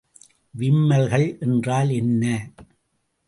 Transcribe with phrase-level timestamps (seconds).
[0.53, 2.23] விம்மல்கள் என்றால் என்ன?